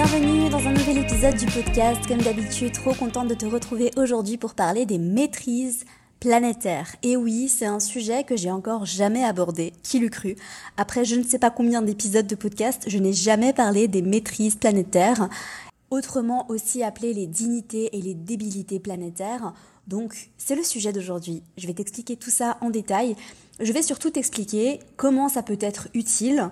[0.00, 2.06] bienvenue dans un nouvel épisode du podcast.
[2.06, 5.84] Comme d'habitude, trop contente de te retrouver aujourd'hui pour parler des maîtrises
[6.20, 6.94] planétaires.
[7.02, 10.36] Et oui, c'est un sujet que j'ai encore jamais abordé, qui l'eût cru?
[10.76, 14.54] Après je ne sais pas combien d'épisodes de podcast, je n'ai jamais parlé des maîtrises
[14.54, 15.28] planétaires,
[15.90, 19.52] autrement aussi appelées les dignités et les débilités planétaires.
[19.88, 21.42] Donc, c'est le sujet d'aujourd'hui.
[21.56, 23.16] Je vais t'expliquer tout ça en détail.
[23.58, 26.50] Je vais surtout t'expliquer comment ça peut être utile,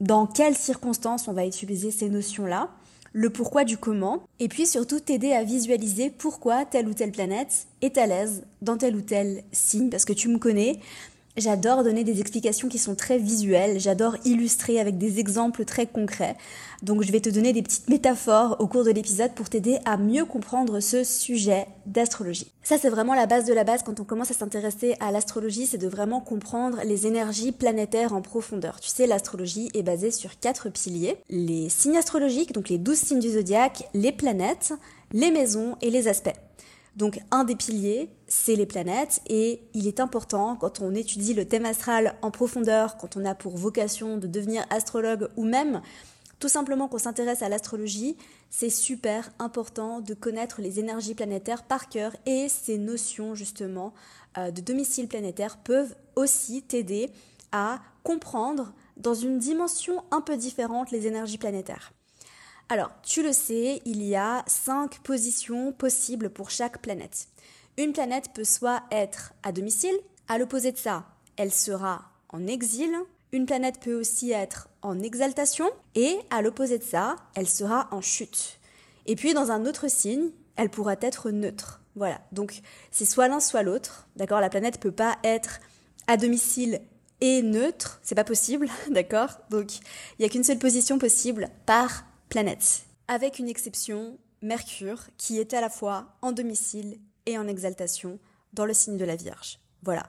[0.00, 2.70] dans quelles circonstances on va utiliser ces notions-là,
[3.14, 7.68] le pourquoi du comment, et puis surtout t'aider à visualiser pourquoi telle ou telle planète
[7.80, 10.80] est à l'aise dans tel ou tel signe, parce que tu me connais,
[11.36, 16.36] J'adore donner des explications qui sont très visuelles, j'adore illustrer avec des exemples très concrets.
[16.84, 19.96] Donc je vais te donner des petites métaphores au cours de l'épisode pour t'aider à
[19.96, 22.52] mieux comprendre ce sujet d'astrologie.
[22.62, 25.66] Ça c'est vraiment la base de la base quand on commence à s'intéresser à l'astrologie,
[25.66, 28.78] c'est de vraiment comprendre les énergies planétaires en profondeur.
[28.78, 31.16] Tu sais, l'astrologie est basée sur quatre piliers.
[31.30, 34.72] Les signes astrologiques, donc les douze signes du zodiaque, les planètes,
[35.12, 36.36] les maisons et les aspects.
[36.96, 41.44] Donc un des piliers, c'est les planètes et il est important quand on étudie le
[41.44, 45.82] thème astral en profondeur, quand on a pour vocation de devenir astrologue ou même
[46.38, 48.16] tout simplement qu'on s'intéresse à l'astrologie,
[48.50, 53.92] c'est super important de connaître les énergies planétaires par cœur et ces notions justement
[54.38, 57.10] euh, de domicile planétaire peuvent aussi t'aider
[57.50, 61.92] à comprendre dans une dimension un peu différente les énergies planétaires.
[62.68, 67.28] Alors, tu le sais, il y a cinq positions possibles pour chaque planète.
[67.76, 69.96] Une planète peut soit être à domicile,
[70.28, 71.04] à l'opposé de ça,
[71.36, 72.90] elle sera en exil.
[73.32, 78.00] Une planète peut aussi être en exaltation, et à l'opposé de ça, elle sera en
[78.00, 78.58] chute.
[79.06, 81.80] Et puis, dans un autre signe, elle pourra être neutre.
[81.96, 82.60] Voilà, donc
[82.90, 84.08] c'est soit l'un, soit l'autre.
[84.16, 84.40] D'accord?
[84.40, 85.60] La planète peut pas être
[86.06, 86.80] à domicile
[87.20, 89.38] et neutre, c'est pas possible, d'accord?
[89.50, 89.82] Donc il
[90.20, 92.04] n'y a qu'une seule position possible par
[93.06, 98.18] avec une exception, Mercure, qui est à la fois en domicile et en exaltation
[98.52, 99.58] dans le signe de la Vierge.
[99.82, 100.04] Voilà.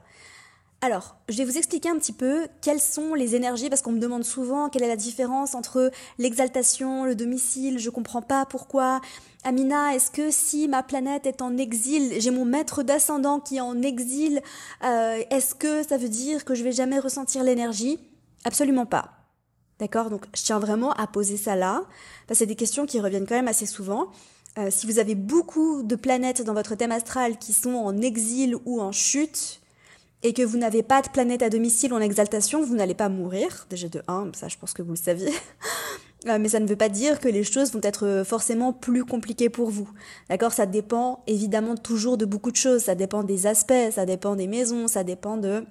[0.82, 4.00] Alors, je vais vous expliquer un petit peu quelles sont les énergies, parce qu'on me
[4.00, 9.00] demande souvent quelle est la différence entre l'exaltation, le domicile, je comprends pas pourquoi.
[9.44, 13.60] Amina, est-ce que si ma planète est en exil, j'ai mon maître d'ascendant qui est
[13.60, 14.42] en exil,
[14.84, 17.98] euh, est-ce que ça veut dire que je vais jamais ressentir l'énergie?
[18.44, 19.15] Absolument pas.
[19.78, 21.82] D'accord Donc je tiens vraiment à poser ça là,
[22.26, 24.08] que c'est des questions qui reviennent quand même assez souvent.
[24.58, 28.56] Euh, si vous avez beaucoup de planètes dans votre thème astral qui sont en exil
[28.64, 29.60] ou en chute,
[30.22, 33.66] et que vous n'avez pas de planète à domicile en exaltation, vous n'allez pas mourir.
[33.68, 35.32] Déjà de 1, ça je pense que vous le saviez.
[36.26, 39.50] Euh, mais ça ne veut pas dire que les choses vont être forcément plus compliquées
[39.50, 39.88] pour vous.
[40.28, 42.82] D'accord Ça dépend évidemment toujours de beaucoup de choses.
[42.82, 45.64] Ça dépend des aspects, ça dépend des maisons, ça dépend de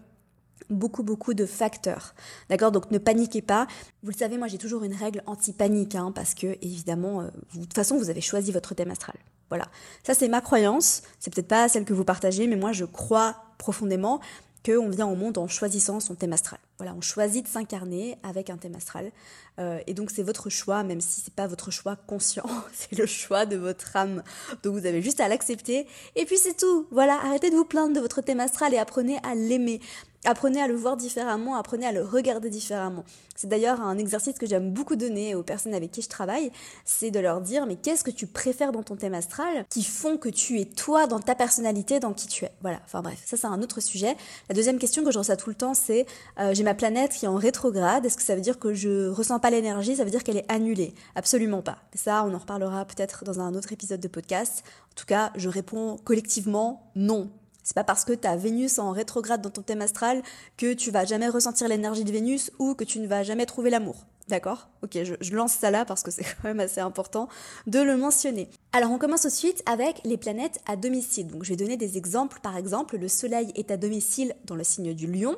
[0.70, 2.16] beaucoup beaucoup de facteurs.
[2.50, 3.68] D'accord Donc ne paniquez pas.
[4.04, 7.62] Vous le savez, moi j'ai toujours une règle anti-panique hein, parce que évidemment euh, de
[7.62, 9.18] toute façon vous avez choisi votre thème astral.
[9.50, 9.66] Voilà.
[10.04, 13.36] Ça c'est ma croyance, c'est peut-être pas celle que vous partagez mais moi je crois
[13.58, 14.20] profondément
[14.66, 16.60] qu'on vient au monde en choisissant son thème astral.
[16.78, 19.12] Voilà, on choisit de s'incarner avec un thème astral.
[19.60, 23.06] Euh, et donc c'est votre choix, même si c'est pas votre choix conscient, c'est le
[23.06, 24.24] choix de votre âme.
[24.64, 25.88] Donc vous avez juste à l'accepter.
[26.16, 26.88] Et puis c'est tout.
[26.92, 29.80] Voilà, arrêtez de vous plaindre de votre thème astral et apprenez à l'aimer.
[30.24, 33.04] Apprenez à le voir différemment, apprenez à le regarder différemment.
[33.36, 36.52] C'est d'ailleurs un exercice que j'aime beaucoup donner aux personnes avec qui je travaille,
[36.86, 40.18] c'est de leur dire mais qu'est-ce que tu préfères dans ton thème astral qui font
[40.18, 42.52] que tu es toi dans ta personnalité, dans qui tu es?
[42.62, 44.16] Voilà, enfin bref, ça c'est un autre sujet.
[44.50, 46.06] La deuxième question que je reçois tout le temps c'est
[46.40, 49.10] euh, j'ai ma planète qui est en rétrograde, est-ce que ça veut dire que je
[49.10, 50.94] ressens pas l'énergie, ça veut dire qu'elle est annulée?
[51.16, 51.78] Absolument pas.
[51.94, 54.64] ça on en reparlera peut-être dans un autre épisode de podcast.
[54.92, 57.30] En tout cas, je réponds collectivement non.
[57.66, 60.22] C'est pas parce que tu as Vénus en rétrograde dans ton thème astral
[60.56, 63.72] que tu vas jamais ressentir l'énergie de Vénus ou que tu ne vas jamais trouver
[63.72, 64.06] l'amour.
[64.28, 64.70] D'accord?
[64.84, 67.28] Ok, je, lance ça là parce que c'est quand même assez important
[67.66, 68.50] de le mentionner.
[68.72, 71.28] Alors on commence tout de suite avec les planètes à domicile.
[71.28, 72.40] Donc je vais donner des exemples.
[72.42, 75.36] Par exemple, le Soleil est à domicile dans le signe du Lion,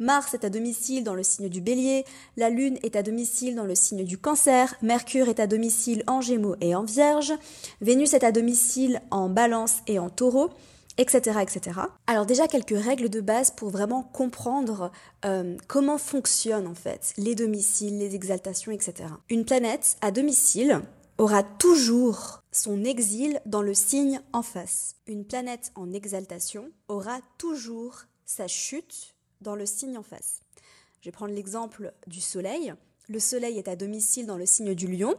[0.00, 2.04] Mars est à domicile dans le signe du Bélier,
[2.36, 6.20] la Lune est à domicile dans le signe du Cancer, Mercure est à domicile en
[6.20, 7.32] Gémeaux et en Vierge,
[7.80, 10.50] Vénus est à domicile en Balance et en Taureau,
[10.98, 11.38] etc..
[12.06, 14.90] Alors déjà quelques règles de base pour vraiment comprendre
[15.24, 19.08] euh, comment fonctionnent en fait les domiciles, les exaltations, etc.
[19.30, 20.80] Une planète à domicile
[21.18, 24.96] aura toujours son exil dans le signe en face.
[25.06, 30.40] Une planète en exaltation aura toujours sa chute dans le signe en face.
[31.00, 32.74] Je vais prendre l'exemple du Soleil.
[33.08, 35.14] Le Soleil est à domicile dans le signe du Lion.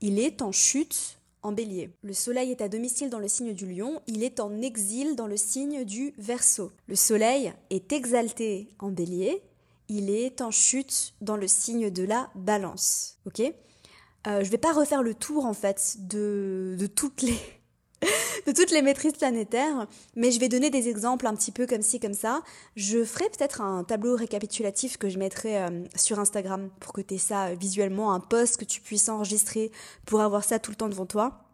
[0.00, 1.90] Il est en chute en bélier.
[2.02, 5.26] Le soleil est à domicile dans le signe du lion, il est en exil dans
[5.26, 6.72] le signe du verso.
[6.86, 9.42] Le soleil est exalté en bélier,
[9.88, 13.18] il est en chute dans le signe de la balance.
[13.26, 13.40] Ok?
[14.26, 17.38] Euh, je vais pas refaire le tour en fait de, de toutes les
[18.50, 19.86] de toutes les maîtrises planétaires,
[20.16, 22.42] mais je vais donner des exemples un petit peu comme ci, comme ça.
[22.74, 27.14] Je ferai peut-être un tableau récapitulatif que je mettrai euh, sur Instagram pour que tu
[27.14, 29.70] aies ça visuellement, un post que tu puisses enregistrer
[30.04, 31.44] pour avoir ça tout le temps devant toi.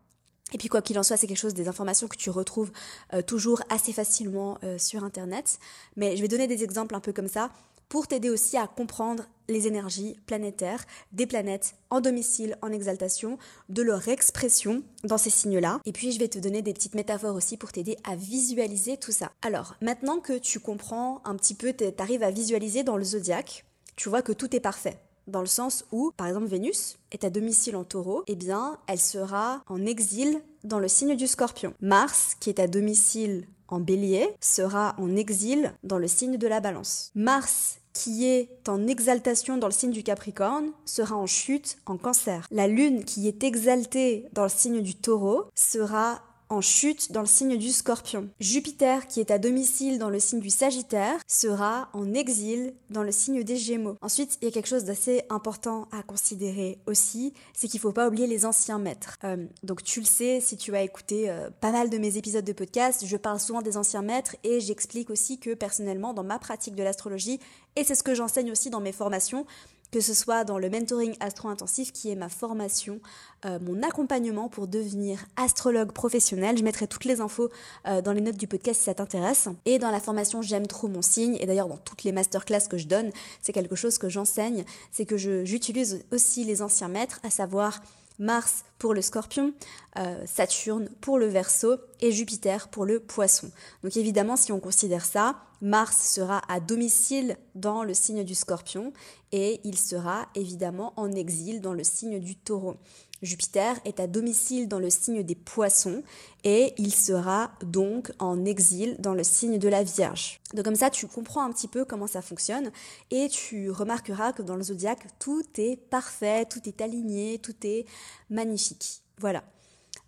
[0.54, 2.70] Et puis quoi qu'il en soit, c'est quelque chose des informations que tu retrouves
[3.12, 5.58] euh, toujours assez facilement euh, sur Internet.
[5.96, 7.50] Mais je vais donner des exemples un peu comme ça
[7.88, 13.38] pour t'aider aussi à comprendre les énergies planétaires des planètes en domicile, en exaltation,
[13.68, 15.80] de leur expression dans ces signes-là.
[15.84, 19.12] Et puis je vais te donner des petites métaphores aussi pour t'aider à visualiser tout
[19.12, 19.30] ça.
[19.42, 24.08] Alors, maintenant que tu comprends un petit peu, t'arrives à visualiser dans le zodiaque, tu
[24.08, 27.76] vois que tout est parfait dans le sens où, par exemple, Vénus est à domicile
[27.76, 31.74] en taureau, eh bien, elle sera en exil dans le signe du scorpion.
[31.80, 36.60] Mars, qui est à domicile en bélier, sera en exil dans le signe de la
[36.60, 37.10] balance.
[37.14, 42.46] Mars, qui est en exaltation dans le signe du Capricorne, sera en chute en cancer.
[42.50, 47.26] La lune, qui est exaltée dans le signe du taureau, sera en chute dans le
[47.26, 48.28] signe du scorpion.
[48.40, 53.12] Jupiter, qui est à domicile dans le signe du Sagittaire, sera en exil dans le
[53.12, 53.96] signe des Gémeaux.
[54.00, 57.92] Ensuite, il y a quelque chose d'assez important à considérer aussi, c'est qu'il ne faut
[57.92, 59.16] pas oublier les anciens maîtres.
[59.24, 62.44] Euh, donc tu le sais, si tu as écouté euh, pas mal de mes épisodes
[62.44, 66.38] de podcast, je parle souvent des anciens maîtres et j'explique aussi que personnellement, dans ma
[66.38, 67.40] pratique de l'astrologie,
[67.76, 69.46] et c'est ce que j'enseigne aussi dans mes formations,
[69.92, 73.00] que ce soit dans le mentoring astro-intensif qui est ma formation,
[73.44, 76.58] euh, mon accompagnement pour devenir astrologue professionnel.
[76.58, 77.50] Je mettrai toutes les infos
[77.86, 79.48] euh, dans les notes du podcast si ça t'intéresse.
[79.64, 82.78] Et dans la formation J'aime trop mon signe, et d'ailleurs dans toutes les masterclass que
[82.78, 83.10] je donne,
[83.40, 87.80] c'est quelque chose que j'enseigne, c'est que j'utilise aussi les anciens maîtres, à savoir
[88.18, 89.52] Mars pour le scorpion,
[89.98, 93.50] euh, Saturne pour le verso et Jupiter pour le poisson.
[93.82, 98.92] Donc évidemment, si on considère ça, Mars sera à domicile dans le signe du scorpion
[99.32, 102.76] et il sera évidemment en exil dans le signe du taureau.
[103.22, 106.02] Jupiter est à domicile dans le signe des poissons
[106.44, 110.40] et il sera donc en exil dans le signe de la Vierge.
[110.54, 112.70] Donc comme ça, tu comprends un petit peu comment ça fonctionne
[113.10, 117.86] et tu remarqueras que dans le zodiaque, tout est parfait, tout est aligné, tout est
[118.28, 119.02] magnifique.
[119.18, 119.42] Voilà.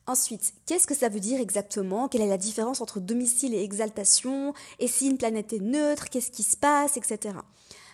[0.07, 2.09] Ensuite, qu'est-ce que ça veut dire exactement?
[2.09, 4.55] Quelle est la différence entre domicile et exaltation?
[4.79, 7.35] Et si une planète est neutre, qu'est-ce qui se passe, etc.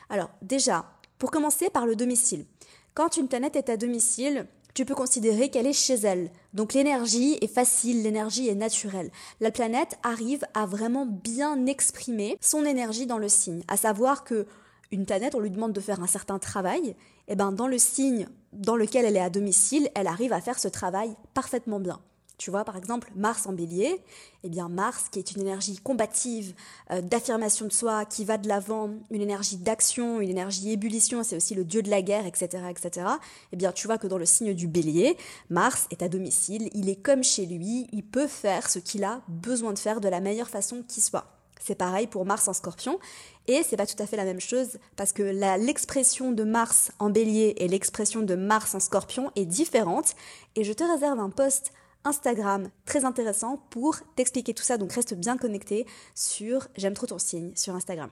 [0.08, 0.86] Alors déjà,
[1.18, 2.46] pour commencer par le domicile.
[2.94, 6.30] Quand une planète est à domicile, tu peux considérer qu'elle est chez elle.
[6.52, 9.10] Donc l'énergie est facile, l'énergie est naturelle.
[9.40, 13.62] La planète arrive à vraiment bien exprimer son énergie dans le signe.
[13.68, 14.46] À savoir que
[14.90, 16.96] une planète, on lui demande de faire un certain travail, et
[17.28, 20.58] eh ben dans le signe dans lequel elle est à domicile, elle arrive à faire
[20.58, 22.00] ce travail parfaitement bien.
[22.36, 24.00] Tu vois, par exemple, Mars en bélier,
[24.42, 26.54] eh bien Mars, qui est une énergie combative,
[26.90, 31.36] euh, d'affirmation de soi, qui va de l'avant, une énergie d'action, une énergie ébullition, c'est
[31.36, 33.06] aussi le dieu de la guerre, etc., etc.,
[33.52, 35.16] eh bien tu vois que dans le signe du bélier,
[35.48, 39.22] Mars est à domicile, il est comme chez lui, il peut faire ce qu'il a
[39.28, 41.26] besoin de faire de la meilleure façon qui soit.
[41.60, 42.98] C'est pareil pour Mars en scorpion.
[43.46, 47.08] Et c'est pas tout à fait la même chose parce que l'expression de Mars en
[47.08, 50.14] bélier et l'expression de Mars en scorpion est différente.
[50.56, 51.72] Et je te réserve un post
[52.04, 54.78] Instagram très intéressant pour t'expliquer tout ça.
[54.78, 58.10] Donc reste bien connecté sur J'aime trop ton signe sur Instagram.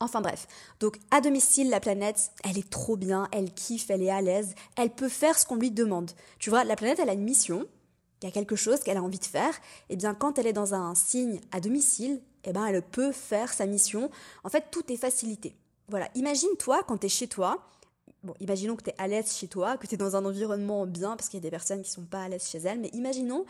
[0.00, 0.46] Enfin bref,
[0.80, 4.54] donc à domicile, la planète, elle est trop bien, elle kiffe, elle est à l'aise,
[4.76, 6.10] elle peut faire ce qu'on lui demande.
[6.38, 7.66] Tu vois, la planète, elle a une mission,
[8.20, 9.54] il y a quelque chose qu'elle a envie de faire,
[9.88, 13.52] et bien quand elle est dans un signe à domicile, eh ben elle peut faire
[13.52, 14.10] sa mission.
[14.42, 15.56] En fait, tout est facilité.
[15.88, 17.62] Voilà, imagine-toi quand tu es chez toi,
[18.24, 20.86] bon, imaginons que tu es à l'aise chez toi, que tu es dans un environnement
[20.86, 22.90] bien, parce qu'il y a des personnes qui sont pas à l'aise chez elles, mais
[22.92, 23.44] imaginons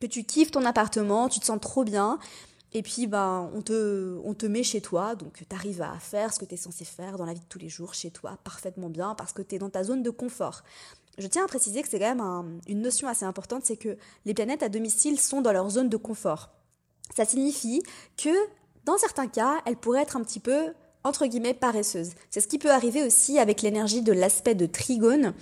[0.00, 2.18] que tu kiffes ton appartement, tu te sens trop bien,
[2.72, 6.34] et puis ben, on, te, on te met chez toi, donc tu arrives à faire
[6.34, 8.36] ce que tu es censé faire dans la vie de tous les jours chez toi,
[8.42, 10.62] parfaitement bien, parce que tu es dans ta zone de confort.
[11.16, 14.34] Je tiens à préciser que c'est quand même une notion assez importante, c'est que les
[14.34, 16.50] planètes à domicile sont dans leur zone de confort.
[17.14, 17.82] Ça signifie
[18.16, 18.30] que
[18.84, 20.72] dans certains cas, elles pourraient être un petit peu
[21.04, 22.12] entre guillemets paresseuses.
[22.30, 25.34] C'est ce qui peut arriver aussi avec l'énergie de l'aspect de trigone.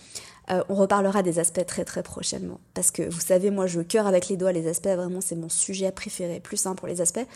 [0.50, 2.60] Euh, on reparlera des aspects très très prochainement.
[2.74, 5.48] Parce que vous savez, moi je cœur avec les doigts les aspects, vraiment c'est mon
[5.48, 7.26] sujet préféré, plus simple pour les aspects.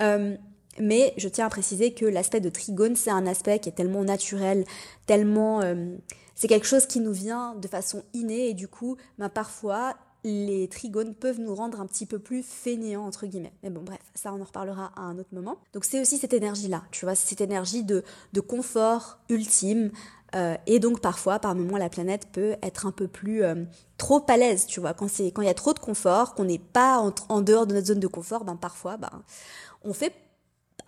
[0.00, 0.36] Euh,
[0.78, 4.04] mais je tiens à préciser que l'aspect de trigone, c'est un aspect qui est tellement
[4.04, 4.64] naturel,
[5.06, 5.62] tellement...
[5.62, 5.96] Euh,
[6.34, 9.96] c'est quelque chose qui nous vient de façon innée et du coup, ben, parfois,
[10.26, 13.52] les trigones peuvent nous rendre un petit peu plus fainéants, entre guillemets.
[13.62, 15.56] Mais bon, bref, ça, on en reparlera à un autre moment.
[15.72, 18.02] Donc, c'est aussi cette énergie-là, tu vois, cette énergie de,
[18.32, 19.92] de confort ultime.
[20.34, 23.64] Euh, et donc, parfois, par moments, la planète peut être un peu plus euh,
[23.98, 24.94] trop à l'aise, tu vois.
[24.94, 27.86] Quand il y a trop de confort, qu'on n'est pas en, en, dehors de notre
[27.86, 29.22] zone de confort, ben, parfois, ben,
[29.84, 30.12] on fait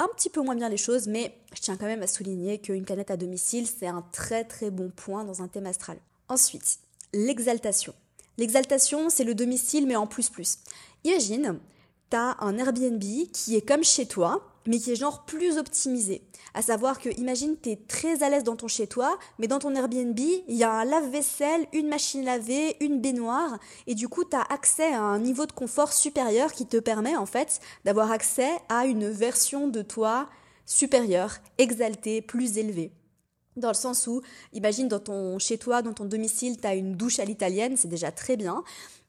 [0.00, 2.84] un petit peu moins bien les choses, mais je tiens quand même à souligner qu'une
[2.84, 5.98] planète à domicile, c'est un très très bon point dans un thème astral.
[6.28, 6.80] Ensuite,
[7.12, 7.94] l'exaltation.
[8.38, 10.58] L'exaltation, c'est le domicile, mais en plus plus.
[11.02, 11.58] Imagine,
[12.08, 13.02] t'as un Airbnb
[13.32, 16.22] qui est comme chez toi, mais qui est genre plus optimisé.
[16.54, 19.74] À savoir que, imagine, tu es très à l'aise dans ton chez-toi, mais dans ton
[19.74, 24.36] Airbnb, il y a un lave-vaisselle, une machine lavée, une baignoire, et du coup, tu
[24.36, 28.50] as accès à un niveau de confort supérieur qui te permet, en fait, d'avoir accès
[28.68, 30.28] à une version de toi
[30.64, 32.92] supérieure, exaltée, plus élevée.
[33.58, 34.22] Dans le sens où,
[34.52, 37.88] imagine dans ton chez toi, dans ton domicile, tu as une douche à l'italienne, c'est
[37.88, 38.62] déjà très bien.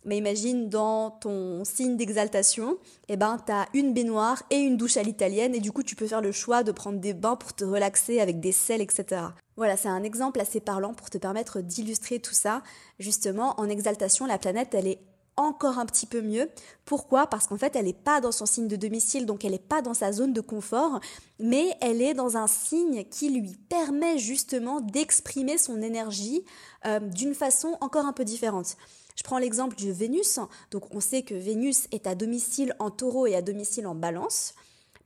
[0.05, 2.77] Mais imagine dans ton signe d'exaltation,
[3.09, 5.95] eh ben, tu as une baignoire et une douche à l'italienne et du coup tu
[5.95, 9.21] peux faire le choix de prendre des bains pour te relaxer avec des sels, etc.
[9.57, 12.63] Voilà, c'est un exemple assez parlant pour te permettre d'illustrer tout ça.
[12.97, 14.99] Justement, en exaltation, la planète, elle est
[15.39, 16.49] encore un petit peu mieux.
[16.85, 17.27] Pourquoi?
[17.27, 19.81] Parce qu'en fait, elle n'est pas dans son signe de domicile, donc elle n'est pas
[19.81, 20.99] dans sa zone de confort,
[21.39, 26.43] mais elle est dans un signe qui lui permet justement d'exprimer son énergie
[26.85, 28.75] euh, d'une façon encore un peu différente.
[29.15, 30.39] Je prends l'exemple de Vénus.
[30.71, 34.53] Donc on sait que Vénus est à domicile en taureau et à domicile en balance.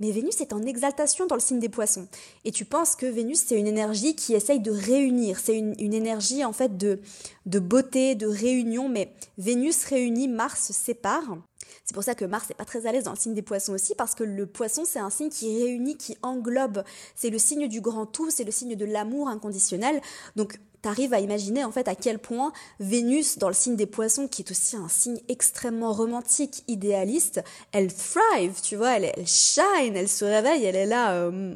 [0.04, 2.10] Mais Vénus est en exaltation dans le signe des poissons.
[2.44, 5.40] Et tu penses que Vénus, c'est une énergie qui essaye de réunir.
[5.40, 7.00] C'est une, énergie, en fait, de,
[7.46, 8.90] de beauté, de réunion.
[8.90, 11.38] Mais Vénus réunit, Mars sépare.
[11.86, 13.72] C'est pour ça que Mars n'est pas très à l'aise dans le signe des poissons
[13.72, 16.84] aussi, parce que le poisson, c'est un signe qui réunit, qui englobe.
[17.16, 20.02] C'est le signe du grand tout, c'est le signe de l'amour inconditionnel.
[20.36, 24.28] Donc, t'arrives à imaginer en fait à quel point Vénus, dans le signe des poissons,
[24.28, 30.10] qui est aussi un signe extrêmement romantique, idéaliste, elle thrive, tu vois, elle, shine, elle
[30.10, 31.56] se réveille, elle est là, euh,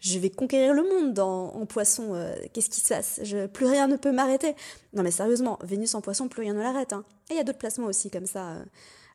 [0.00, 3.20] je vais conquérir le monde en poisson, euh, qu'est-ce qui se passe?
[3.52, 4.54] Plus rien ne peut m'arrêter.
[4.94, 6.92] Non mais sérieusement, Vénus en poisson, plus rien ne l'arrête.
[6.92, 7.04] Hein.
[7.30, 8.50] Et il y a d'autres placements aussi comme ça.
[8.50, 8.64] Euh,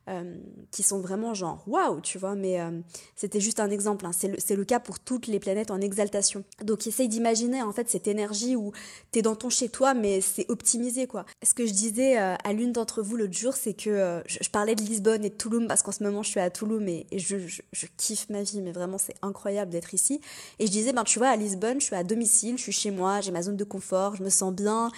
[0.08, 0.36] euh,
[0.70, 2.80] qui sont vraiment genre waouh, tu vois, mais euh,
[3.16, 4.04] c'était juste un exemple.
[4.04, 4.10] Hein.
[4.12, 6.44] C'est le, cas pour toutes les planètes en exaltation.
[6.62, 8.72] Donc essaye d'imaginer en fait cette énergie où
[9.12, 11.24] t'es dans ton chez toi, mais c'est optimisé quoi.
[11.42, 14.74] Ce que je disais euh, à l'une d'entre vous l'autre jour, c'est que je, parlais
[14.74, 17.38] de Lisbonne et de Toulouse parce qu'en ce moment je suis à Toulouse et, je,
[17.38, 20.20] je, je, kiffe ma vie, mais vraiment c'est incroyable d'être ici.
[20.58, 22.90] Et je disais, ben tu vois, à Lisbonne, je suis à domicile, je suis chez
[22.90, 24.90] moi, j'ai ma zone de confort, je me sens bien,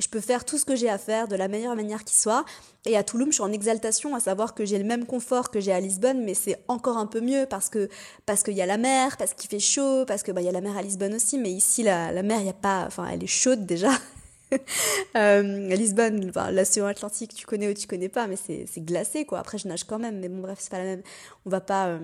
[0.00, 2.44] je peux faire tout ce que j'ai à faire de la meilleure manière qui soit.
[2.86, 5.60] Et à Toulouse, je suis en exaltation, à savoir que j'ai le même confort que
[5.60, 7.88] j'ai à Lisbonne, mais c'est encore un peu mieux parce que
[8.26, 10.48] parce qu'il y a la mer, parce qu'il fait chaud, parce que bah il y
[10.48, 12.84] a la mer à Lisbonne aussi, mais ici la, la mer, il y a pas,
[12.86, 13.90] enfin elle est chaude déjà.
[15.16, 19.38] euh, à Lisbonne, l'océan Atlantique, tu connais ou tu connais pas, mais c'est glacé quoi.
[19.38, 21.02] Après, je nage quand même, mais bon bref, c'est pas la même.
[21.46, 21.98] On va pas euh,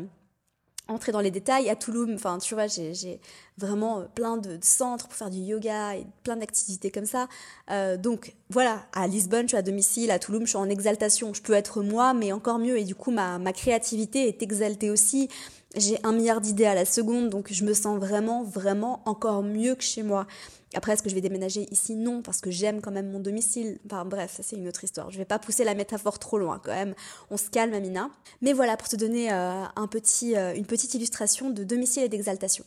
[0.88, 1.68] entrer dans les détails.
[1.68, 3.20] À Toulouse, enfin, tu vois, j'ai
[3.58, 7.28] vraiment euh, plein de, centres pour faire du yoga et plein d'activités comme ça.
[7.70, 11.34] Euh, donc, voilà, à Lisbonne, je suis à domicile, à Toulouse, je suis en exaltation.
[11.34, 12.78] Je peux être moi, mais encore mieux.
[12.78, 15.28] Et du coup, ma, ma créativité est exaltée aussi.
[15.76, 19.74] J'ai un milliard d'idées à la seconde, donc je me sens vraiment, vraiment encore mieux
[19.74, 20.26] que chez moi.
[20.74, 21.94] Après, est-ce que je vais déménager ici?
[21.94, 23.78] Non, parce que j'aime quand même mon domicile.
[23.86, 25.10] Enfin bref, ça c'est une autre histoire.
[25.10, 26.94] Je vais pas pousser la métaphore trop loin quand même.
[27.30, 28.10] On se calme, Amina.
[28.40, 32.08] Mais voilà, pour te donner euh, un petit, euh, une petite illustration de domicile et
[32.08, 32.64] d'exaltation.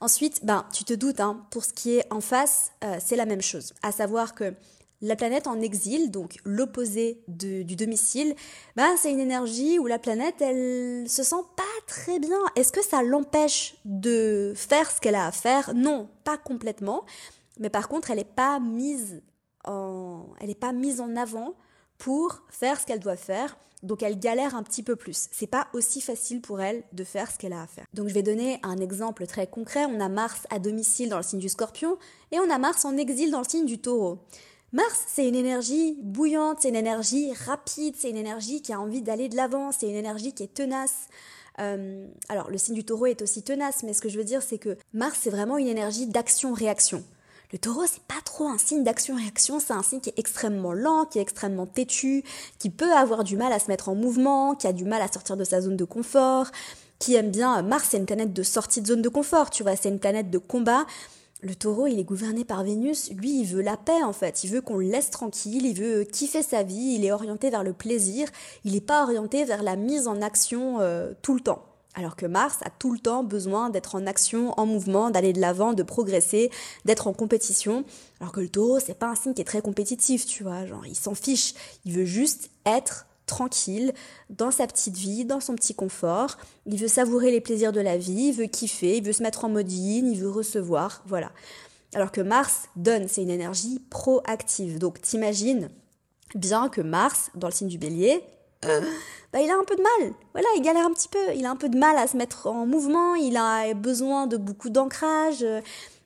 [0.00, 3.26] Ensuite, ben, tu te doutes, hein, pour ce qui est en face, euh, c'est la
[3.26, 3.74] même chose.
[3.82, 4.54] À savoir que
[5.02, 8.34] la planète en exil, donc l'opposé du domicile,
[8.76, 12.38] ben c'est une énergie où la planète, elle se sent pas très bien.
[12.56, 15.74] Est-ce que ça l'empêche de faire ce qu'elle a à faire?
[15.74, 17.04] Non, pas complètement.
[17.58, 19.22] Mais par contre, elle n'est pas mise
[19.64, 21.54] en, elle pas mise en avant
[21.98, 23.56] pour faire ce qu'elle doit faire.
[23.82, 25.28] Donc elle galère un petit peu plus.
[25.32, 27.86] C'est pas aussi facile pour elle de faire ce qu'elle a à faire.
[27.94, 29.84] Donc je vais donner un exemple très concret.
[29.86, 31.98] On a Mars à domicile dans le signe du Scorpion
[32.30, 34.18] et on a Mars en exil dans le signe du Taureau.
[34.74, 39.02] Mars, c'est une énergie bouillante, c'est une énergie rapide, c'est une énergie qui a envie
[39.02, 41.08] d'aller de l'avant, c'est une énergie qui est tenace.
[41.58, 44.40] Euh, alors le signe du taureau est aussi tenace, mais ce que je veux dire
[44.40, 47.04] c'est que Mars c'est vraiment une énergie d'action-réaction.
[47.52, 51.04] Le taureau, c'est pas trop un signe d'action-réaction, c'est un signe qui est extrêmement lent,
[51.04, 52.24] qui est extrêmement têtu,
[52.58, 55.12] qui peut avoir du mal à se mettre en mouvement, qui a du mal à
[55.12, 56.46] sortir de sa zone de confort,
[56.98, 59.76] qui aime bien Mars, c'est une planète de sortie de zone de confort, tu vois,
[59.76, 60.86] c'est une planète de combat.
[61.44, 64.50] Le taureau, il est gouverné par Vénus, lui, il veut la paix en fait, il
[64.50, 67.72] veut qu'on le laisse tranquille, il veut kiffer sa vie, il est orienté vers le
[67.72, 68.28] plaisir,
[68.64, 71.64] il n'est pas orienté vers la mise en action euh, tout le temps.
[71.94, 75.40] Alors que Mars a tout le temps besoin d'être en action, en mouvement, d'aller de
[75.40, 76.50] l'avant, de progresser,
[76.84, 77.84] d'être en compétition.
[78.20, 80.64] Alors que le taureau, c'est pas un signe qui est très compétitif, tu vois.
[80.64, 81.54] Genre, il s'en fiche.
[81.84, 83.92] Il veut juste être tranquille,
[84.30, 86.38] dans sa petite vie, dans son petit confort.
[86.66, 89.44] Il veut savourer les plaisirs de la vie, il veut kiffer, il veut se mettre
[89.44, 91.30] en mode yin, il veut recevoir, voilà.
[91.94, 94.78] Alors que Mars donne, c'est une énergie proactive.
[94.78, 95.68] Donc t'imagines
[96.34, 98.22] bien que Mars, dans le signe du bélier,
[98.64, 98.80] euh,
[99.32, 100.12] bah, il a un peu de mal.
[100.32, 101.34] Voilà, il galère un petit peu.
[101.34, 103.14] Il a un peu de mal à se mettre en mouvement.
[103.14, 105.44] Il a besoin de beaucoup d'ancrage.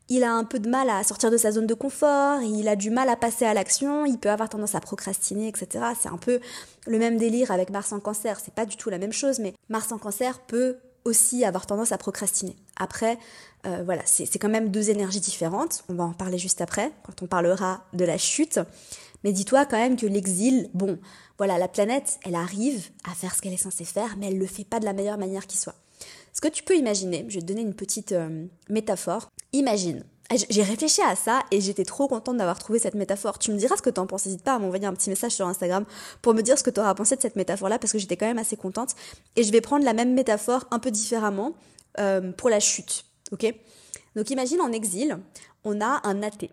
[0.09, 2.77] Il a un peu de mal à sortir de sa zone de confort, il a
[2.77, 5.85] du mal à passer à l'action, il peut avoir tendance à procrastiner, etc.
[6.01, 6.41] C'est un peu
[6.87, 8.39] le même délire avec Mars en cancer.
[8.43, 11.93] C'est pas du tout la même chose, mais Mars en cancer peut aussi avoir tendance
[11.93, 12.57] à procrastiner.
[12.77, 13.19] Après,
[13.67, 15.85] euh, voilà, c'est quand même deux énergies différentes.
[15.89, 18.61] On va en parler juste après, quand on parlera de la chute.
[19.25, 20.99] Mais dis-toi quand même que l'exil, bon,
[21.39, 24.47] voilà, la planète, elle arrive à faire ce qu'elle est censée faire, mais elle le
[24.47, 25.75] fait pas de la meilleure manière qui soit.
[26.37, 29.31] Ce que tu peux imaginer, je vais te donner une petite euh, métaphore.
[29.55, 30.05] Imagine,
[30.51, 33.39] j'ai réfléchi à ça et j'étais trop contente d'avoir trouvé cette métaphore.
[33.39, 34.27] Tu me diras ce que t'en penses.
[34.27, 35.87] N'hésite pas à m'envoyer un petit message sur Instagram
[36.21, 38.27] pour me dire ce que tu auras pensé de cette métaphore-là parce que j'étais quand
[38.27, 38.97] même assez contente.
[39.35, 41.55] Et je vais prendre la même métaphore un peu différemment
[42.01, 43.07] euh, pour la chute.
[43.33, 43.47] Ok?
[44.15, 45.17] Donc imagine en exil,
[45.65, 46.51] on a un athée.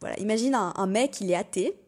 [0.00, 1.78] Voilà, imagine un, mec, il est athée.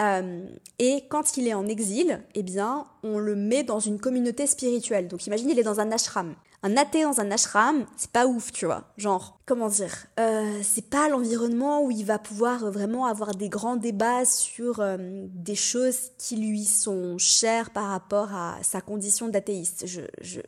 [0.00, 0.46] Euh,
[0.78, 5.06] et quand il est en exil, eh bien, on le met dans une communauté spirituelle.
[5.06, 8.52] Donc imagine, il est dans un ashram un athée dans un ashram, c'est pas ouf,
[8.52, 8.84] tu vois.
[8.96, 13.76] Genre, comment dire euh, C'est pas l'environnement où il va pouvoir vraiment avoir des grands
[13.76, 19.86] débats sur euh, des choses qui lui sont chères par rapport à sa condition d'athéiste.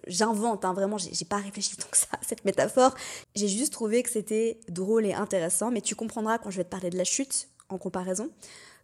[0.07, 2.95] J'invente, je, hein, vraiment, j'ai pas réfléchi tant que ça cette métaphore.
[3.35, 6.71] J'ai juste trouvé que c'était drôle et intéressant, mais tu comprendras quand je vais te
[6.71, 8.31] parler de la chute en comparaison.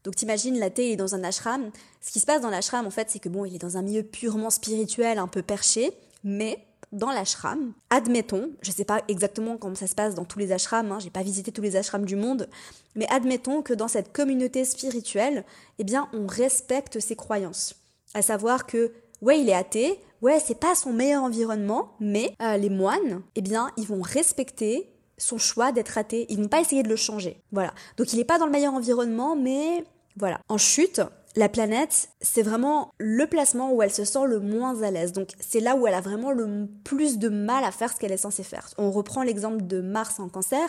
[0.03, 1.71] Donc t'imagines, l'athée est dans un ashram.
[2.01, 3.83] Ce qui se passe dans l'ashram, en fait, c'est que bon, il est dans un
[3.83, 5.93] milieu purement spirituel, un peu perché,
[6.25, 6.59] mais
[6.93, 10.53] dans l'ashram, admettons, je ne sais pas exactement comment ça se passe dans tous les
[10.53, 12.49] ashrams, hein, j'ai pas visité tous les ashrams du monde,
[12.97, 15.45] mais admettons que dans cette communauté spirituelle,
[15.79, 17.77] eh bien, on respecte ses croyances.
[18.15, 18.93] À savoir que,
[19.23, 23.43] ouais, il est athée, ouais, c'est pas son meilleur environnement, mais euh, les moines, eh
[23.43, 27.43] bien, ils vont respecter son choix d'être athée, ils vont pas essayer de le changer.
[27.53, 27.73] Voilà.
[27.97, 29.85] Donc il n'est pas dans le meilleur environnement, mais
[30.17, 30.41] voilà.
[30.49, 31.03] En chute,
[31.37, 35.13] la planète, c'est vraiment le placement où elle se sent le moins à l'aise.
[35.13, 38.13] Donc c'est là où elle a vraiment le plus de mal à faire ce qu'elle
[38.13, 38.69] est censée faire.
[38.79, 40.69] On reprend l'exemple de Mars en cancer.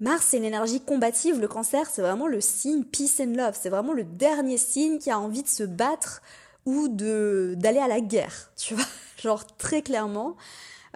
[0.00, 1.40] Mars, c'est l'énergie combative.
[1.40, 3.56] Le cancer, c'est vraiment le signe peace and love.
[3.60, 6.22] C'est vraiment le dernier signe qui a envie de se battre
[6.66, 8.50] ou de d'aller à la guerre.
[8.56, 8.84] Tu vois,
[9.22, 10.36] genre très clairement.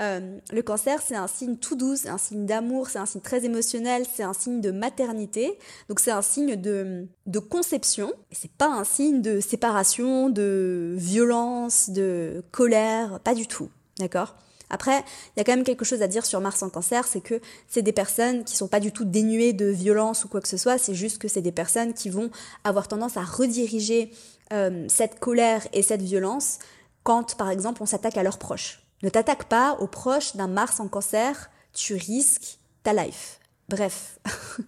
[0.00, 3.20] Euh, le cancer, c'est un signe tout doux, c'est un signe d'amour, c'est un signe
[3.20, 5.58] très émotionnel, c'est un signe de maternité.
[5.88, 8.12] Donc c'est un signe de, de conception.
[8.32, 13.70] C'est pas un signe de séparation, de violence, de colère, pas du tout.
[13.98, 14.34] D'accord?
[14.70, 17.20] Après, il y a quand même quelque chose à dire sur Mars en cancer, c'est
[17.20, 20.48] que c'est des personnes qui sont pas du tout dénuées de violence ou quoi que
[20.48, 22.30] ce soit, c'est juste que c'est des personnes qui vont
[22.64, 24.10] avoir tendance à rediriger
[24.52, 26.58] euh, cette colère et cette violence
[27.04, 28.83] quand, par exemple, on s'attaque à leurs proches.
[29.02, 33.40] Ne t'attaque pas aux proches d'un Mars en cancer, tu risques ta life.
[33.68, 34.18] Bref.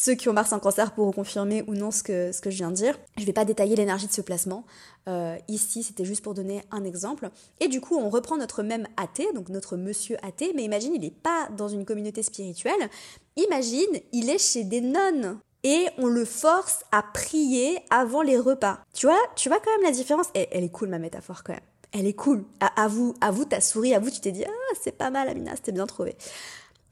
[0.00, 2.76] Ceux qui ont Mars en cancer pourront confirmer ou non ce que, je viens de
[2.76, 2.96] dire.
[3.16, 4.64] Je ne vais pas détailler l'énergie de ce placement.
[5.08, 7.30] Euh, ici, c'était juste pour donner un exemple.
[7.58, 11.00] Et du coup, on reprend notre même athée, donc notre monsieur athée, mais imagine, il
[11.00, 12.88] n'est pas dans une communauté spirituelle.
[13.34, 15.40] Imagine, il est chez des nonnes.
[15.64, 18.78] Et on le force à prier avant les repas.
[18.94, 20.28] Tu vois, tu vois quand même la différence?
[20.34, 21.60] Et Elle est cool ma métaphore quand même
[21.92, 22.44] elle est cool.
[22.60, 25.28] À, vous, à vous, t'as souri, à vous, tu t'es dit, ah, c'est pas mal,
[25.28, 26.16] Amina, c'était bien trouvé.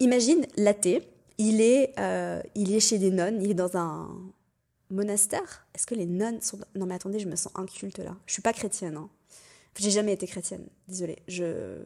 [0.00, 4.09] Imagine l'athée, il est, euh, il est chez des nonnes, il est dans un
[4.90, 5.66] monastère.
[5.74, 6.59] Est-ce que les nonnes sont.
[6.74, 8.16] Non, mais attendez, je me sens inculte là.
[8.26, 8.96] Je suis pas chrétienne.
[8.96, 9.09] Hein.
[9.78, 11.18] J'ai jamais été chrétienne, désolée.
[11.28, 11.78] Je.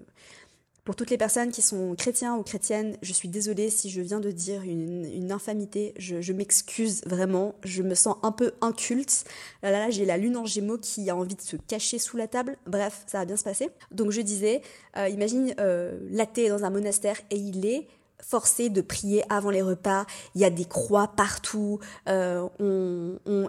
[0.91, 4.19] Pour toutes les personnes qui sont chrétiens ou chrétiennes, je suis désolée si je viens
[4.19, 5.95] de dire une, infamité.
[5.97, 7.55] Je, m'excuse vraiment.
[7.63, 9.23] Je me sens un peu inculte.
[9.63, 12.17] Là, là, là j'ai la lune en gémeaux qui a envie de se cacher sous
[12.17, 12.57] la table.
[12.67, 13.69] Bref, ça va bien se passer.
[13.93, 14.63] Donc je disais,
[14.97, 17.87] euh, imagine euh, l'athée dans un monastère et il est
[18.23, 22.49] forcé de prier avant les repas, il y a des croix partout, euh,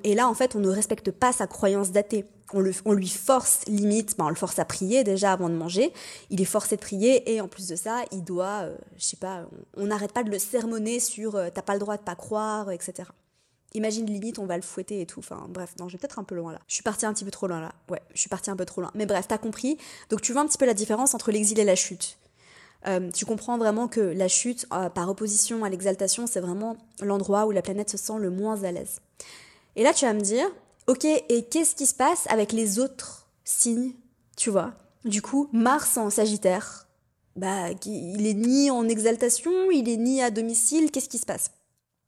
[0.03, 2.25] et là en fait on ne respecte pas sa croyance d'athée.
[2.53, 5.93] On, on, lui force limite, ben, on le force à prier déjà avant de manger,
[6.29, 9.17] il est forcé de prier et en plus de ça il doit, euh, je sais
[9.17, 9.45] pas,
[9.77, 12.69] on n'arrête pas de le sermonner sur euh, t'as pas le droit de pas croire,
[12.71, 13.09] etc.
[13.73, 15.19] Imagine limite on va le fouetter et tout.
[15.19, 16.59] Enfin bref, non, je vais peut-être un peu loin là.
[16.67, 17.71] Je suis partie un petit peu trop loin là.
[17.89, 18.91] Ouais, je suis partie un peu trop loin.
[18.95, 19.77] Mais bref, t'as compris.
[20.09, 22.17] Donc tu vois un petit peu la différence entre l'exil et la chute.
[22.87, 27.45] Euh, tu comprends vraiment que la chute, euh, par opposition à l'exaltation, c'est vraiment l'endroit
[27.45, 28.99] où la planète se sent le moins à l'aise.
[29.75, 30.47] Et là, tu vas me dire,
[30.87, 33.93] ok, et qu'est-ce qui se passe avec les autres signes,
[34.35, 34.73] tu vois?
[35.05, 36.87] Du coup, Mars en Sagittaire,
[37.35, 41.51] bah, il est ni en exaltation, il est ni à domicile, qu'est-ce qui se passe?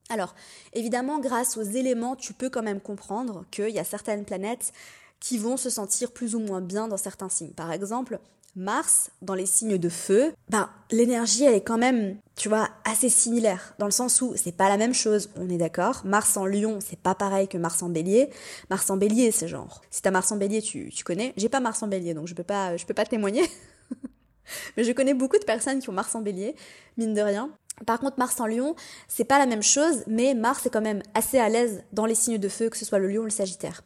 [0.09, 0.35] Alors,
[0.73, 4.73] évidemment, grâce aux éléments, tu peux quand même comprendre qu'il y a certaines planètes
[5.19, 7.53] qui vont se sentir plus ou moins bien dans certains signes.
[7.53, 8.19] Par exemple,
[8.55, 13.09] Mars, dans les signes de feu, ben, l'énergie, elle est quand même, tu vois, assez
[13.09, 13.73] similaire.
[13.79, 16.03] Dans le sens où c'est pas la même chose, on est d'accord.
[16.05, 18.29] Mars en lion, c'est pas pareil que Mars en bélier.
[18.69, 19.81] Mars en bélier, c'est genre.
[19.89, 21.33] Si t'as Mars en bélier, tu, tu connais.
[21.35, 23.43] J'ai pas Mars en bélier, donc je peux pas, je peux pas témoigner.
[24.77, 26.55] Mais je connais beaucoup de personnes qui ont Mars en bélier,
[26.97, 27.49] mine de rien.
[27.87, 28.75] Par contre, Mars en Lion,
[29.07, 32.13] c'est pas la même chose, mais Mars est quand même assez à l'aise dans les
[32.13, 33.81] signes de feu, que ce soit le Lion ou le Sagittaire.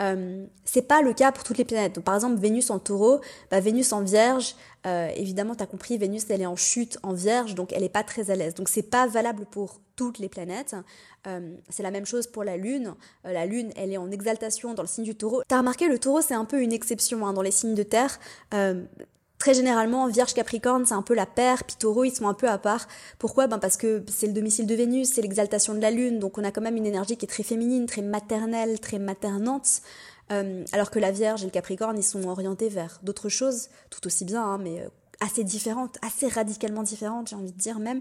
[0.00, 2.00] Euh, c'est pas le cas pour toutes les planètes.
[2.00, 4.54] Par exemple, Vénus en taureau, bah, Vénus en vierge,
[4.86, 7.88] euh, évidemment, tu as compris, Vénus, elle est en chute en vierge, donc elle n'est
[7.88, 8.54] pas très à l'aise.
[8.54, 10.76] Donc, c'est pas valable pour toutes les planètes.
[11.26, 12.94] Euh, c'est la même chose pour la Lune.
[13.24, 15.42] La Lune, elle est en exaltation dans le signe du taureau.
[15.48, 18.18] T'as remarqué, le taureau, c'est un peu une exception hein, dans les signes de terre.
[19.38, 22.48] Très généralement, Vierge Capricorne, c'est un peu la paire, puis Taureau, ils sont un peu
[22.48, 22.88] à part.
[23.18, 23.46] Pourquoi?
[23.46, 26.44] Ben Parce que c'est le domicile de Vénus, c'est l'exaltation de la Lune, donc on
[26.44, 29.82] a quand même une énergie qui est très féminine, très maternelle, très maternante.
[30.32, 34.04] Euh, alors que la Vierge et le Capricorne, ils sont orientés vers d'autres choses, tout
[34.06, 34.88] aussi bien, hein, mais euh,
[35.20, 38.00] assez différentes, assez radicalement différentes, j'ai envie de dire même.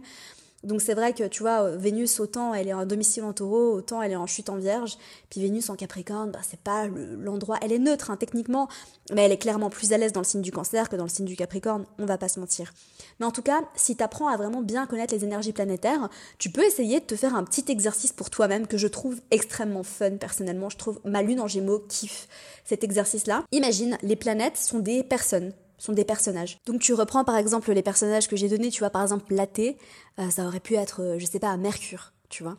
[0.66, 4.02] Donc c'est vrai que tu vois, Vénus, autant elle est en domicile en taureau, autant
[4.02, 4.98] elle est en chute en vierge.
[5.30, 7.58] Puis Vénus en capricorne, bah, c'est pas l'endroit.
[7.62, 8.68] Elle est neutre hein, techniquement,
[9.14, 11.10] mais elle est clairement plus à l'aise dans le signe du cancer que dans le
[11.10, 12.74] signe du capricorne, on va pas se mentir.
[13.20, 16.50] Mais en tout cas, si tu apprends à vraiment bien connaître les énergies planétaires, tu
[16.50, 20.18] peux essayer de te faire un petit exercice pour toi-même que je trouve extrêmement fun
[20.18, 20.70] personnellement.
[20.70, 22.28] Je trouve ma lune en gémeaux kiffe
[22.64, 23.44] cet exercice-là.
[23.52, 26.60] Imagine, les planètes sont des personnes sont des personnages.
[26.66, 29.78] Donc tu reprends par exemple les personnages que j'ai donnés, tu vois par exemple Laté,
[30.20, 32.58] euh, ça aurait pu être, euh, je sais pas, Mercure, tu vois.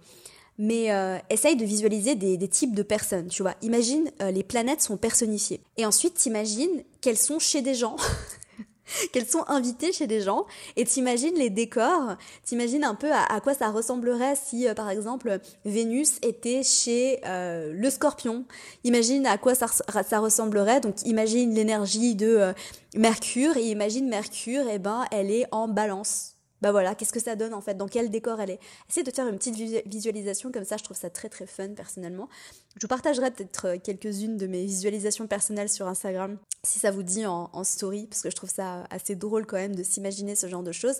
[0.58, 3.54] Mais euh, essaye de visualiser des, des, types de personnes, tu vois.
[3.60, 5.60] Imagine les planètes sont personnifiées.
[5.76, 7.96] Et ensuite, t'imagines qu'elles sont chez des gens
[9.12, 10.46] qu'elles sont invitées chez des gens.
[10.76, 15.38] Et t'imagines les décors, t'imagines un peu à, quoi ça ressemblerait si euh, par exemple
[15.64, 18.44] Vénus était chez euh, le scorpion?
[18.84, 22.52] Imagine à quoi ça, ça ressemblerait, donc imagine l'énergie de euh,
[22.96, 23.56] Mercure.
[23.56, 27.36] Et imagine Mercure, et eh ben elle est en balance bah voilà, qu'est-ce que ça
[27.36, 28.60] donne en fait, dans quel décor elle est?
[28.88, 32.28] Essayez de faire une petite visualisation comme ça, je trouve ça très très fun personnellement.
[32.76, 37.02] Je vous partagerai peut-être euh, quelques-unes de mes visualisations personnelles sur Instagram, si ça vous
[37.02, 40.46] dit en, story, parce que je trouve ça assez drôle quand même de s'imaginer ce
[40.46, 40.96] genre de choses.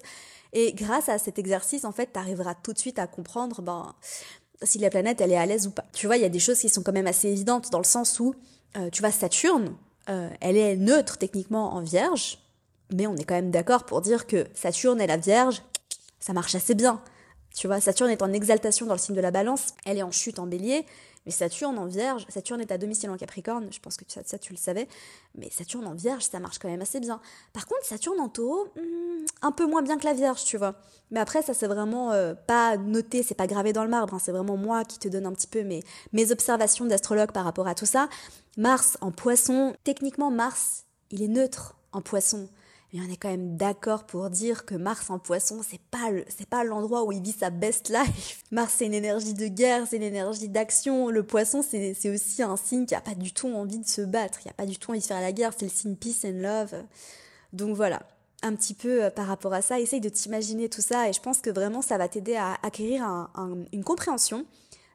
[0.53, 3.95] Et grâce à cet exercice, en fait, tu arriveras tout de suite à comprendre ben,
[4.63, 5.85] si la planète elle est à l'aise ou pas.
[5.93, 7.85] Tu vois, il y a des choses qui sont quand même assez évidentes, dans le
[7.85, 8.35] sens où,
[8.77, 9.77] euh, tu vois, Saturne,
[10.09, 12.39] euh, elle est neutre techniquement en vierge,
[12.93, 15.63] mais on est quand même d'accord pour dire que Saturne et la Vierge,
[16.21, 17.01] ça marche assez bien.
[17.55, 20.11] Tu vois, Saturne est en exaltation dans le signe de la balance, elle est en
[20.11, 20.85] chute en bélier,
[21.25, 24.53] mais Saturne en vierge, Saturne est à domicile en capricorne, je pense que ça, tu
[24.53, 24.89] le savais,
[25.35, 27.19] mais Saturne en vierge, ça marche quand même assez bien.
[27.55, 30.75] Par contre, Saturne en taureau, hmm, un peu moins bien que la vierge, tu vois.
[31.11, 34.21] Mais après, ça c'est vraiment euh, pas noté, c'est pas gravé dans le marbre, hein.
[34.23, 37.69] c'est vraiment moi qui te donne un petit peu mes, mes observations d'astrologue par rapport
[37.69, 38.09] à tout ça.
[38.59, 42.49] Mars en poisson, techniquement Mars, il est neutre en poisson
[42.97, 46.49] mais on est quand même d'accord pour dire que Mars en poisson, c'est pas c'est
[46.49, 48.43] pas l'endroit où il vit sa best life.
[48.51, 51.11] Mars, c'est une énergie de guerre, c'est une énergie d'action.
[51.11, 54.01] Le poisson, c'est, c'est aussi un signe qui a pas du tout envie de se
[54.01, 56.25] battre, il a pas du tout envie de faire la guerre, c'est le signe peace
[56.25, 56.75] and love.
[57.53, 58.03] Donc voilà,
[58.43, 61.21] un petit peu euh, par rapport à ça, essaye de t'imaginer tout ça et je
[61.21, 63.29] pense que vraiment ça va t'aider à acquérir
[63.73, 64.47] une compréhension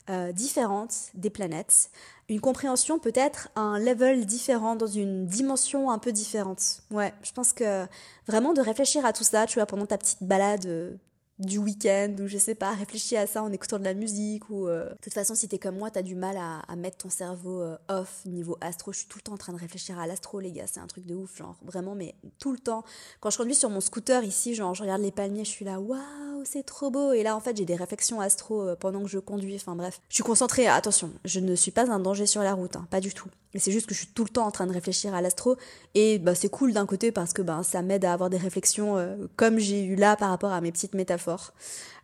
[0.10, 1.90] euh, différente des planètes,
[2.30, 6.82] une compréhension peut-être un level différent, dans une dimension un peu différente.
[6.90, 7.86] Ouais, je pense que
[8.28, 10.96] vraiment de réfléchir à tout ça, tu vois, pendant ta petite balade euh,
[11.42, 14.68] du week-end ou je sais pas, réfléchir à ça en écoutant de la musique ou
[14.68, 17.10] euh, de toute façon si t'es comme moi t'as du mal à, à, mettre ton
[17.10, 18.92] cerveau euh, off niveau astro.
[18.92, 20.88] Je suis tout le temps en train de réfléchir à l'astro les gars c'est un
[20.88, 22.84] truc de ouf genre vraiment mais tout le temps.
[23.20, 25.80] Quand je conduis sur mon scooter ici genre je regarde les palmiers je suis là
[25.80, 26.00] waouh
[26.46, 27.14] c'est trop beau.
[27.14, 29.56] Et là en fait j'ai des réflexions astro euh, pendant que je conduis.
[29.56, 30.02] Enfin bref.
[30.10, 30.68] Je suis concentrée.
[30.68, 33.30] Attention je ne suis pas un danger sur la route hein, pas du tout.
[33.54, 35.58] Mais c'est juste que je suis tout le temps en train de réfléchir à l'astro.
[35.94, 38.98] Et bah, c'est cool d'un côté parce que bah, ça m'aide à avoir des réflexions
[38.98, 41.52] euh, comme j'ai eu là par rapport à mes petites métaphores,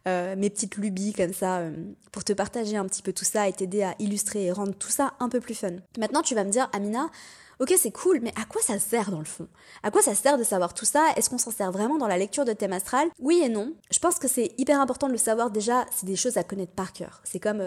[0.08, 1.62] euh, mes petites lubies comme ça,
[2.12, 4.90] pour te partager un petit peu tout ça et t'aider à illustrer et rendre tout
[4.90, 5.72] ça un peu plus fun.
[5.98, 7.10] Maintenant tu vas me dire, Amina,
[7.60, 9.48] ok c'est cool, mais à quoi ça sert dans le fond?
[9.84, 11.06] À quoi ça sert de savoir tout ça?
[11.16, 13.74] Est-ce qu'on s'en sert vraiment dans la lecture de thème astral Oui et non.
[13.92, 16.74] Je pense que c'est hyper important de le savoir déjà, c'est des choses à connaître
[16.74, 17.22] par cœur.
[17.24, 17.62] C'est comme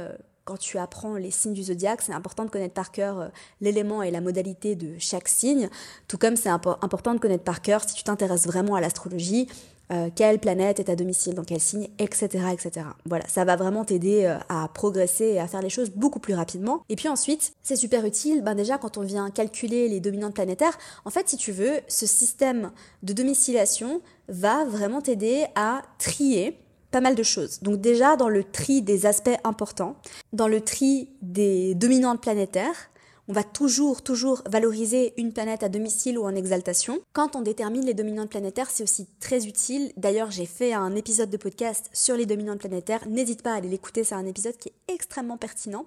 [0.45, 3.29] quand tu apprends les signes du zodiaque, c'est important de connaître par cœur euh,
[3.61, 5.69] l'élément et la modalité de chaque signe,
[6.09, 9.49] tout comme c'est important de connaître par cœur, si tu t'intéresses vraiment à l'astrologie,
[9.93, 12.29] euh, quelle planète est à domicile, dans quel signe, etc.
[12.53, 12.87] etc.
[13.07, 16.35] Voilà, ça va vraiment t'aider euh, à progresser et à faire les choses beaucoup plus
[16.35, 16.83] rapidement.
[16.89, 20.79] Et puis ensuite, c'est super utile, ben déjà quand on vient calculer les dominantes planétaires,
[21.05, 22.71] en fait si tu veux, ce système
[23.03, 26.57] de domiciliation va vraiment t'aider à trier
[26.91, 27.61] pas mal de choses.
[27.61, 29.97] Donc déjà dans le tri des aspects importants,
[30.33, 32.90] dans le tri des dominantes planétaires,
[33.31, 36.99] on va toujours, toujours valoriser une planète à domicile ou en exaltation.
[37.13, 39.93] Quand on détermine les dominantes planétaires, c'est aussi très utile.
[39.97, 43.07] D'ailleurs, j'ai fait un épisode de podcast sur les dominantes planétaires.
[43.09, 45.87] N'hésite pas à aller l'écouter, c'est un épisode qui est extrêmement pertinent.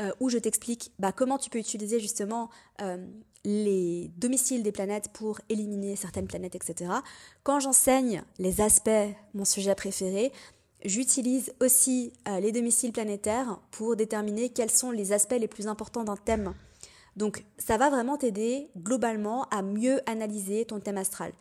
[0.00, 2.48] euh, où je t'explique bah, comment tu peux utiliser justement
[2.80, 2.96] euh,
[3.44, 6.90] les domiciles des planètes pour éliminer certaines planètes, etc.
[7.42, 8.88] Quand j'enseigne les aspects,
[9.34, 10.32] mon sujet préféré,
[10.86, 16.04] j'utilise aussi euh, les domiciles planétaires pour déterminer quels sont les aspects les plus importants
[16.04, 16.54] d'un thème.
[17.16, 21.32] Donc ça va vraiment t'aider globalement à mieux analyser ton thème astral.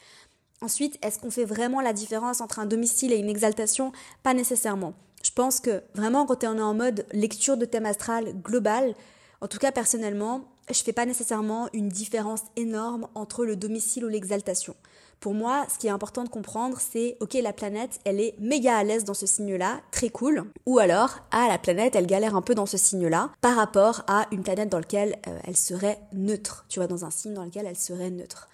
[0.61, 3.93] Ensuite, est-ce qu'on fait vraiment la différence entre un domicile et une exaltation?
[4.23, 4.93] Pas nécessairement.
[5.23, 8.93] Je pense que vraiment quand on est en mode lecture de thème astral global,
[9.41, 14.09] en tout cas personnellement, je fais pas nécessairement une différence énorme entre le domicile ou
[14.09, 14.75] l'exaltation.
[15.19, 18.77] Pour moi, ce qui est important de comprendre, c'est ok, la planète, elle est méga
[18.77, 20.45] à l'aise dans ce signe-là, très cool.
[20.65, 24.27] Ou alors, ah, la planète, elle galère un peu dans ce signe-là, par rapport à
[24.31, 26.65] une planète dans laquelle euh, elle serait neutre.
[26.69, 28.47] Tu vois, dans un signe dans lequel elle serait neutre.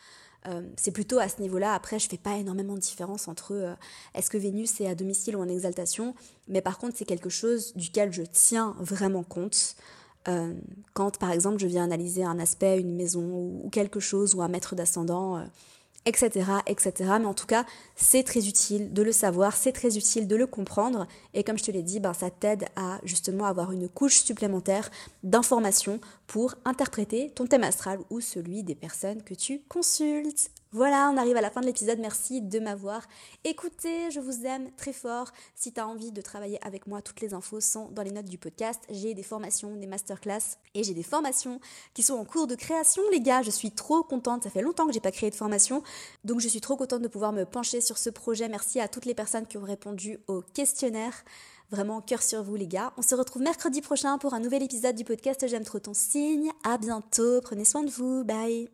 [0.48, 1.76] Euh, c'est plutôt à ce niveau-là.
[1.76, 3.74] Après, je fais pas énormément de différence entre euh,
[4.16, 6.16] est-ce que Vénus est à domicile ou en exaltation,
[6.48, 9.76] mais par contre, c'est quelque chose duquel je tiens vraiment compte.
[10.96, 13.22] Quand, par exemple, je viens analyser un aspect, une maison
[13.64, 15.46] ou, quelque chose, ou un maître d'ascendant,
[16.06, 16.94] etc., etc.
[17.20, 17.66] Mais en tout cas,
[17.96, 21.08] c'est très utile de le savoir, c'est très utile de le comprendre.
[21.34, 24.90] Et comme je te l'ai dit, ben, ça t'aide à justement avoir une couche supplémentaire
[25.24, 30.50] d'informations pour interpréter ton thème astral ou celui des personnes que tu consultes.
[30.76, 32.00] Voilà, on arrive à la fin de l'épisode.
[32.00, 33.08] Merci de m'avoir
[33.46, 34.12] écouté.
[34.12, 35.32] Je vous aime très fort.
[35.56, 38.26] Si tu as envie de travailler avec moi, toutes les infos sont dans les notes
[38.26, 38.82] du podcast.
[38.90, 41.62] J'ai des formations, des masterclass et j'ai des formations
[41.94, 43.42] qui sont en cours de création, les gars.
[43.42, 44.44] Je suis trop contente.
[44.44, 45.82] Ça fait longtemps que j'ai pas créé de formation.
[46.26, 48.50] Donc je suis trop contente de pouvoir me pencher sur ce projet.
[48.50, 51.24] Merci à toutes les personnes qui ont répondu au questionnaire.
[51.72, 52.92] Vraiment, cœur sur vous, les gars.
[52.98, 56.52] On se retrouve mercredi prochain pour un nouvel épisode du podcast J'aime trop ton signe.
[56.66, 57.40] À bientôt.
[57.40, 58.26] Prenez soin de vous.
[58.26, 58.64] Bye.